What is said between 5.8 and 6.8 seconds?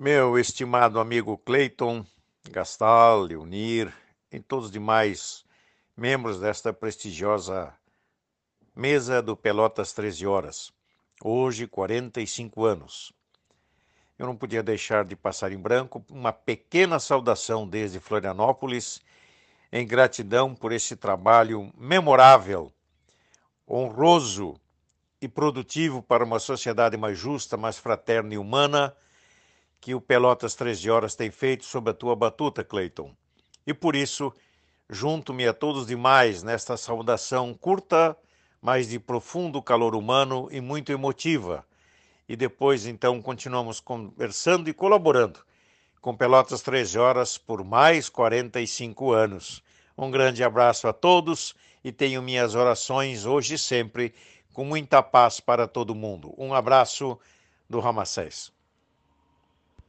membros desta